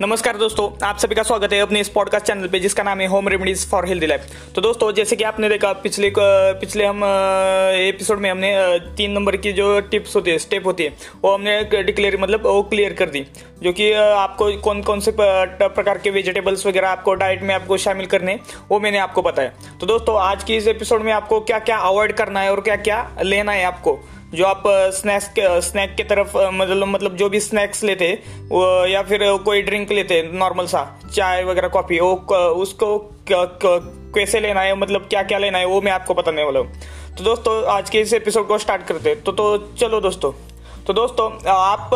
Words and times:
नमस्कार 0.00 0.36
दोस्तों, 0.36 0.68
आप 0.86 0.98
सभी 0.98 1.14
का 1.14 1.22
स्वागत 1.22 1.52
है 1.52 1.58
अपने 1.60 1.80
इस 1.80 1.88
पॉडकास्ट 1.88 2.26
चैनल 2.26 2.48
पे, 2.48 2.58
जिसका 2.60 2.82
नाम 2.82 3.00
है 3.00 3.06
home 3.08 3.28
remedies 3.28 3.64
for 3.68 3.86
healthy 3.88 4.06
life 4.06 4.26
तो 4.54 4.60
दोस्तों, 4.62 4.90
जैसे 4.94 5.16
कि 5.16 5.24
आपने 5.24 5.48
देखा, 5.48 5.72
पिछले 5.74 6.12
पिछले 6.16 6.84
हम 6.84 7.04
एपिसोड 7.04 8.18
में 8.20 8.30
हमने 8.30 8.52
तीन 8.96 9.12
नंबर 9.12 9.36
की 9.36 9.52
जो 9.52 9.78
टिप्स 9.80 10.16
होती 10.16 10.30
है 10.30 10.38
स्टेप 10.38 10.66
होती 10.66 10.84
है, 10.84 10.92
वो 11.22 11.32
हमने 11.34 11.82
डिक्लेयर 11.82 12.16
मतलब 12.20 12.46
वो 12.46 12.62
क्लियर 12.64 12.92
कर 12.92 13.08
दी। 13.10 13.26
जो 13.62 13.72
कि 13.72 13.90
आपको 13.92 14.50
कौन 14.60 14.82
कौन 14.82 15.00
से 15.00 15.12
प्रकार 15.16 15.98
के 15.98 16.10
वेजिटेबल्स 16.10 16.66
वगैरह 16.66 16.88
आपको 16.88 17.14
डाइट 17.14 17.42
में 17.42 17.54
आपको 17.54 17.76
शामिल 17.78 18.06
करने 18.06 18.38
वो 18.70 18.80
मैंने 18.80 18.98
आपको 18.98 19.22
बताया। 19.22 19.52
तो 19.80 19.86
दोस्तों, 19.86 20.20
आज 20.20 20.44
की 20.44 20.56
इस 20.56 20.68
एपिसोड 20.68 21.02
में 21.02 21.12
आपको 21.12 21.40
क्या 21.42 21.58
क्या 21.60 21.78
अवॉइड 21.78 22.12
करना 22.16 22.40
है 22.40 22.50
और 22.50 22.60
क्या 22.60 22.76
क्या 22.78 23.00
लेना 23.22 23.52
है 23.52 23.64
आपको? 23.64 23.98
जो 24.34 24.44
आप 24.44 24.62
स्नैक्स 24.94 25.28
के 25.28 25.60
स्नैक 25.60 25.94
के 25.96 26.04
तरफ़ 26.04 26.36
मतलब 26.52 26.86
मतलब 26.86 27.16
जो 27.16 27.28
भी 27.28 27.40
स्नैक्स 27.40 27.82
लेते 27.84 28.06
या 28.92 29.02
फिर 29.02 29.20
कोई 29.44 29.62
ड्रिंक 29.62 29.92
लेते 29.92 30.22
नॉर्मल 30.32 30.66
सा, 30.66 30.82
चाय 31.14 31.44
वगैरह 31.44 31.68
कॉफ़ी 31.68 31.98
वो 32.00 32.14
उसको 32.56 32.98
कैसे 33.30 34.40
लेना 34.40 34.60
है 34.60 34.74
मतलब 34.76 35.06
क्या 35.10 35.22
क्या 35.22 35.38
लेना 35.38 35.58
है, 35.58 35.64
वो 35.64 35.80
मैं 35.80 35.92
आपको 35.92 36.14
बताने 36.14 36.44
वाला 36.44 36.60
हूँ। 36.60 36.72
तो 37.18 37.24
दोस्तों, 37.24 37.64
आज 37.66 37.90
के 37.90 38.00
इस 38.00 38.12
एपिसोड 38.12 38.46
को 38.48 38.58
स्टार्ट 38.58 38.86
करते 38.86 39.14
तो 39.16 39.32
तो 39.32 39.56
चलो 39.74 40.00
दोस्तों 40.00 40.32
तो 40.86 40.92
दोस्तों, 40.92 41.30
आप 41.48 41.90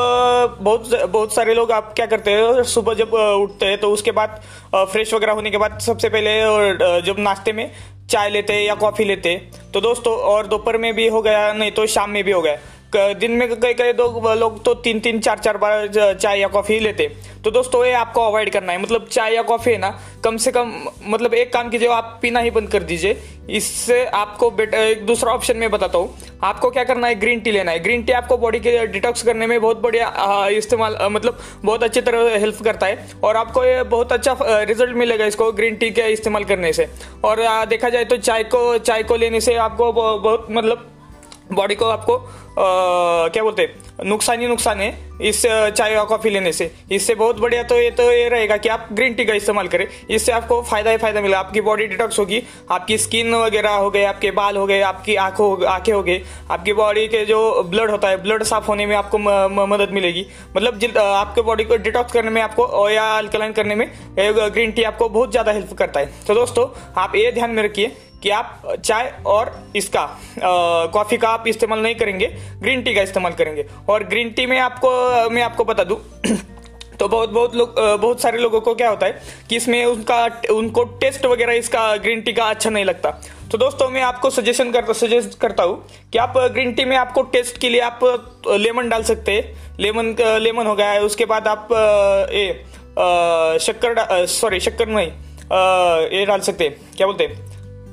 बहुत 0.61 0.89
बहुत 1.03 1.35
सारे 1.35 1.55
लोग 1.55 1.73
आप 1.73 1.93
क्या 1.97 2.07
करते 2.07 2.31
हैं? 2.31 2.63
सुबह 2.65 2.95
जब 2.95 3.13
उठते 3.15 3.67
हैं 3.67 3.79
तो 3.81 3.91
उसके 3.93 4.11
बाद 4.13 4.41
फ्रेश 4.75 5.13
वगैरह 5.15 5.33
होने 5.33 5.51
के 5.51 5.59
बाद 5.59 5.79
सबसे 5.81 6.09
पहले 6.09 7.03
जब 7.03 7.19
नाश्ते 7.19 7.53
में 7.53 7.71
चाय 8.11 8.31
लेते 8.31 8.53
हैं 8.53 8.63
या 8.63 8.75
कॉफ़ी 8.75 9.05
लेते 9.05 9.29
हैं। 9.29 9.71
तो 9.73 9.81
दोस्तों, 9.81 10.15
और 10.15 10.47
दोपहर 10.47 10.79
में 10.79 10.95
भी 10.95 11.07
हो 11.09 11.21
गया, 11.23 11.53
नहीं 11.53 11.71
तो 11.71 11.87
शाम 11.87 12.11
में 12.11 12.23
भी 12.25 12.33
हो 12.33 12.41
गया। 12.43 13.13
दिन 13.15 13.33
में 13.33 13.49
कई 13.53 13.75
कई 13.75 13.93
दो 13.93 14.35
लोग 14.35 14.63
तो 14.65 14.75
तीन 14.77 15.01
तीन, 15.01 15.21
चार 15.21 15.39
चार 15.39 15.57
बार 15.57 15.87
चाय 16.15 16.41
या 16.41 16.49
कॉफ़ी 16.49 16.75
ही 16.75 16.81
लेते 16.81 17.07
तो 17.45 17.51
दोस्तों, 17.51 17.85
ये 17.85 17.93
आपको 17.95 18.23
अवॉइड 18.23 18.51
करना 18.53 18.73
है। 18.73 18.83
मतलब 18.83 19.07
चाय 19.07 19.35
या 19.35 19.43
कॉफ़ी 19.43 19.73
है 19.73 19.79
ना, 19.79 19.91
कम 20.25 20.37
से 20.37 20.53
कम 20.53 20.73
मतलब 21.05 21.35
एक 21.35 21.53
काम 21.53 21.71
कीजिए, 21.71 21.89
आप 21.91 22.19
पीना 22.23 22.41
ही 22.41 22.51
बंद 22.51 22.71
कर 22.71 22.83
दीजिए। 22.83 23.23
इससे 23.51 24.05
आपको 24.07 24.51
बेटर 24.53 24.79
एक 24.81 25.07
दूसरा 25.07 25.33
ऑप्शन 25.33 25.57
में 25.57 25.71
बताता 25.71 25.99
हूँ। 25.99 26.15
आपको 26.43 26.71
क्या 26.71 26.85
करना 26.85 27.07
है? 27.07 27.15
ग्रीन 27.21 27.41
टी 27.41 27.51
लेना 27.53 27.73
है। 27.73 27.79
ग्रीन 27.81 28.03
टी 28.03 28.13
आपको 28.13 28.37
बॉडी 28.39 28.61
के 28.61 28.87
डिटॉक्स 28.87 29.23
करने 29.23 29.47
में 29.47 29.61
बहुत 29.61 29.81
बढ़िया 29.81 30.47
इस्तेमाल 30.51 30.97
मतलब 31.03 31.39
बहुत 31.65 31.83
अच्छी 31.83 32.01
तरह 32.01 32.39
हेल्प 32.39 32.63
करता 32.65 32.87
है। 32.87 33.09
और 33.25 33.37
आपको 33.37 33.65
ये 33.65 33.83
बहुत 33.85 34.13
अच्छा 34.13 34.37
रिज़ल्ट 34.41 34.97
मिलेगा 34.97 35.25
इसको 35.25 35.51
ग्रीन 35.53 35.77
टी 35.77 35.91
के 35.91 36.09
इस्तेमाल 36.13 36.45
करने 36.45 36.73
से। 36.73 36.89
और 37.25 37.45
देखा 37.67 37.89
जाए 37.89 38.05
तो 38.05 38.17
चाय 38.19 38.45
को 38.45 38.79
चाय 38.81 39.03
को 39.03 39.17
लेने 39.17 39.41
से 39.41 39.55
आपको 39.59 39.93
बहुत 39.93 40.47
मतलब 40.51 40.87
बॉडी 41.53 41.75
को 41.75 41.85
आपको 41.87 42.17
आ, 42.17 43.29
क्या 43.29 43.43
बोलते 43.43 43.63
हैं? 43.63 43.75
नुकसान 44.01 44.41
ही 44.41 44.47
नुकसान 44.49 44.81
है। 44.81 44.99
इस 45.21 45.41
चाय 45.47 45.93
या 45.93 46.03
कॉफ़ी 46.05 46.31
लेने 46.31 46.53
से। 46.53 46.71
इससे 46.93 47.15
बहुत 47.15 47.41
बढ़िया 47.41 47.63
तो 47.63 47.79
ये 47.79 47.91
तो 47.91 48.03
ये 48.13 48.29
रहेगा 48.29 48.57
कि 48.57 48.69
आप 48.69 48.87
ग्रीन 48.93 49.15
टी 49.15 49.25
का 49.25 49.35
इस्तेमाल 49.35 49.69
करें। 49.69 49.87
इससे 50.11 50.33
आपको 50.33 50.61
फ़ायदा 50.63 50.91
ही 50.91 50.97
फ़ायदा 50.97 51.21
मिलेगा। 51.21 51.39
आपकी 51.39 51.61
बॉडी 51.61 51.87
डिटॉक्स 51.87 52.19
होगी, 52.19 52.43
आपकी 52.71 52.99
स्किन 52.99 53.35
वगैरह 53.35 53.71
हो 53.71 53.91
गए, 53.91 54.05
आपके 54.05 54.31
बाल 54.31 54.57
हो 54.57 54.67
गए, 54.67 54.81
आपकी 54.83 55.15
आँखों, 55.17 55.65
आँखें 55.67 55.93
हो 55.93 56.03
गई 56.03 56.19
आपकी 56.51 56.73
बॉडी 56.73 57.07
के 57.09 57.25
जो 57.27 57.63
ब्लड 57.65 57.91
होता 57.91 58.09
है, 58.09 58.23
ब्लड 58.23 58.43
साफ़ 58.45 58.67
होने 58.67 58.87
में 58.87 58.97
आपको 58.97 59.19
मदद 59.67 59.91
मिलेगी। 59.93 60.27
मतलब 60.57 60.99
आपके 60.99 61.43
बॉडी 61.43 61.65
को 61.65 61.77
डिटॉक्स 61.79 62.13
करने 62.13 62.31
में, 62.31 62.43
आपको 62.43 62.89
या 62.91 63.05
अल्कलाइन 63.19 63.53
करने 63.53 63.75
में 63.75 63.91
ग्रीन 64.19 64.73
टी 64.73 64.83
आपको 64.85 65.09
बहुत 65.11 65.31
ज़्यादा 65.31 65.53
हेल्प 65.53 65.73
करता 65.75 66.01
है। 66.01 66.13
तो 66.27 66.35
दोस्तों, 66.35 66.69
आप 66.97 67.17
ये 67.17 67.33
ध्यान 67.33 67.51
में 67.51 67.63
रखिए। 67.63 67.97
कि 68.23 68.31
आप 68.31 68.63
चाय 68.77 69.13
और 69.27 69.53
इसका 69.77 70.07
कॉफ़ी 70.95 71.17
का 71.17 71.29
आप 71.29 71.49
इस्तेमाल 71.49 71.79
नहीं 71.79 71.95
करेंगे, 71.95 72.27
ग्रीन 72.61 72.83
टी 72.83 72.95
का 72.95 73.03
इस्तेमाल 73.03 73.33
करेंगे। 73.33 73.67
और 73.89 74.05
ग्रीन 74.05 74.31
टी 74.31 74.47
में 74.47 74.59
आपको, 74.61 75.31
मैं 75.31 75.43
आपको 75.43 75.65
बता 75.65 75.85
दूँ 75.85 75.99
तो 76.99 77.07
बहुत 77.09 77.31
बहुत 77.31 77.55
लोग 77.57 77.75
बहुत 78.01 78.21
सारे 78.21 78.39
लोगों 78.39 78.61
को 78.61 78.75
क्या 78.75 78.89
होता 78.91 79.07
है 79.07 79.21
कि 79.49 79.57
इसमें 79.57 79.85
उनका, 79.85 80.25
उनको 80.53 80.85
टेस्ट 81.01 81.27
वगैरह 81.27 81.53
इसका 81.55 81.97
ग्रीन 81.97 82.21
टी 82.21 82.33
का 82.33 82.45
अच्छा 82.47 82.71
नहीं 82.71 82.85
लगता। 82.85 83.11
तो 83.51 83.59
दोस्तों, 83.59 83.89
मैं 83.89 84.03
आपको 84.03 84.31
सजेशन 84.31 84.71
करता 84.73 84.93
सजेस्ट 84.93 85.39
करता 85.41 85.63
हूँ 85.63 85.83
कि 86.13 86.19
आप 86.19 86.35
ग्रीन 86.53 86.73
टी 86.73 86.85
में 86.85 86.97
आपको 86.97 87.23
टेस्ट 87.33 87.59
के 87.59 87.69
लिए 87.69 87.81
आप 87.81 88.01
लेमन 88.49 88.89
डाल 88.89 89.03
सकते 89.05 89.33
हैं। 89.33 89.77
लेमन 89.81 90.15
लेमन 90.43 90.67
हो 90.67 90.75
गया 90.75 90.91
है 90.91 91.03
उसके 91.03 91.25
बाद 91.25 91.49
आप 91.49 91.69
ये 92.33 92.53
शक्कर 93.61 94.27
सॉरी 94.29 94.61
शक्कर 94.61 94.89
नहीं 94.89 95.11
ये 96.11 96.25
डाल 96.27 96.41
सकते 96.41 96.69
क्या 96.97 97.07
बोलते 97.07 97.25
हैं? 97.25 97.50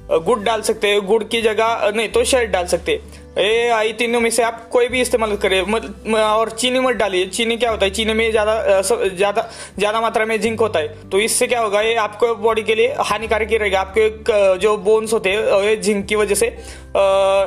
गुड़ 0.09 0.39
डाल 0.41 0.61
सकते 0.63 0.87
हैं, 0.87 1.05
गुड़ 1.05 1.23
की 1.25 1.41
जगह 1.41 1.91
नहीं 1.95 2.09
तो 2.09 2.23
शहद 2.25 2.49
डाल 2.49 2.65
सकते 2.67 3.01
ये 3.37 3.67
आई 3.69 3.91
तीनों 3.93 4.19
में 4.21 4.29
से 4.31 4.43
आप 4.43 4.67
कोई 4.71 4.87
भी 4.87 5.01
इस्तेमाल 5.01 5.35
करें, 5.37 5.61
मत 5.63 5.83
और 6.15 6.49
चीनी 6.51 6.79
मत 6.79 6.95
डालिए। 6.95 7.25
चीनी 7.27 7.57
क्या 7.57 7.71
होता 7.71 7.85
है? 7.85 7.91
चीनी 7.91 8.13
में 8.13 8.31
ज़्यादा 8.31 8.81
ज़्यादा 8.81 9.47
ज़्यादा 9.77 10.01
मात्रा 10.01 10.25
में 10.25 10.39
जिंक 10.41 10.59
होता 10.59 10.79
है। 10.79 11.09
तो 11.09 11.19
इससे 11.19 11.47
क्या 11.47 11.59
होगा? 11.61 11.81
ये 11.81 11.95
आपको 11.97 12.33
बॉडी 12.37 12.63
के 12.63 12.75
लिए 12.75 12.95
हानिकारक 13.01 13.49
ही 13.51 13.57
रहेगा। 13.57 13.79
आपके 13.81 14.57
जो 14.59 14.75
बोन्स 14.79 15.13
होते 15.13 15.29
हैं 15.29 15.81
जिंक 15.81 16.05
की 16.07 16.15
वजह 16.15 16.35
से 16.35 16.49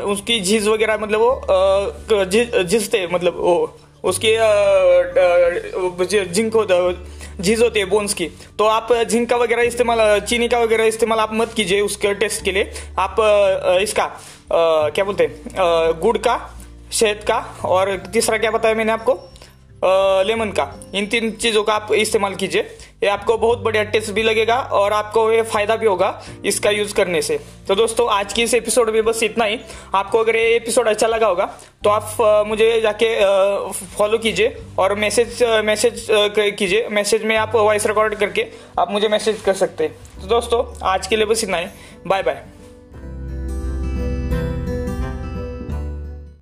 उसकी 0.06 0.41
झीज 0.41 0.69
वगैरह 0.69 0.98
मतलब 0.98 1.21
वो 1.21 2.65
झिझते 2.65 3.06
मतलब 3.12 3.37
वो, 3.37 3.77
उसकी 4.04 4.37
जिंक 6.27 6.54
होता 6.54 6.75
झीज 7.41 7.62
होती 7.62 7.81
है 7.81 7.87
बोन्स 7.87 8.15
की। 8.15 8.27
तो 8.59 8.65
आप 8.67 8.93
जिंक 8.93 9.28
का 9.31 9.37
वगैरह 9.37 9.62
इस्तेमाल 9.62 10.21
चीनी 10.21 10.49
का 10.49 10.59
वगैरह 10.59 10.84
इस्तेमाल 10.87 11.19
आप 11.19 11.34
मत 11.34 11.53
कीजिए 11.53 11.81
उसके 11.81 12.15
टेस्ट 12.15 12.45
के 12.45 12.53
लिए। 12.53 12.73
आप 12.99 13.17
इसका 13.83 14.06
क्या 14.53 15.05
बोलते 15.05 15.25
हैं 15.25 16.01
गुड़ 16.01 16.17
का, 16.19 16.39
शहद 16.93 17.25
का 17.27 17.39
और 17.65 17.97
तीसरा 18.12 18.39
क्या 18.39 18.51
बताया 18.51 18.75
मैंने 18.75 18.93
आपको? 18.93 19.19
लेमन 19.82 20.50
का। 20.50 20.72
इन 20.94 21.06
तीन 21.06 21.30
चीज़ों 21.32 21.62
का 21.64 21.74
आप 21.74 21.92
इस्तेमाल 21.94 22.34
कीजिए। 22.34 22.62
ये 23.02 23.08
आपको 23.08 23.36
बहुत 23.38 23.58
बढ़िया 23.58 23.82
टेस्ट 23.84 24.10
भी 24.12 24.22
लगेगा 24.22 24.56
और 24.72 24.92
आपको 24.92 25.30
ये 25.32 25.42
फ़ायदा 25.42 25.76
भी 25.76 25.86
होगा 25.86 26.22
इसका 26.44 26.70
यूज़ 26.70 26.94
करने 26.94 27.22
से। 27.22 27.38
तो 27.68 27.74
दोस्तों, 27.74 28.08
आज 28.10 28.32
की 28.32 28.42
इस 28.42 28.54
एपिसोड 28.54 28.91
में 28.91 29.04
बस 29.04 29.22
इतना 29.22 29.44
ही। 29.44 29.58
आपको 29.94 30.18
अगर 30.18 30.36
ये 30.36 30.54
एपिसोड 30.56 30.88
अच्छा 30.88 31.06
लगा 31.06 31.26
होगा 31.26 31.44
तो 31.84 31.91
आप 31.91 32.44
मुझे 32.48 32.80
जाके 32.80 33.14
फॉलो 33.96 34.18
कीजिए 34.18 34.56
और 34.78 34.94
मैसेज 34.96 35.42
मैसेज 35.64 36.06
कीजिए। 36.10 36.86
मैसेज 36.91 37.24
में 37.24 37.36
आप 37.36 37.56
वॉइस 37.56 37.86
रिकॉर्ड 37.86 38.14
करके 38.14 38.47
आप 38.78 38.91
मुझे 38.91 39.08
मैसेज 39.08 39.41
कर 39.41 39.54
सकते 39.54 39.84
हैं। 39.84 40.20
तो 40.20 40.26
दोस्तों, 40.28 40.64
आज 40.84 41.06
के 41.06 41.16
लिए 41.16 41.26
बस 41.26 41.44
इतना 41.44 41.56
ही। 41.56 41.66
Bye 42.06 42.22
bye 42.22 42.42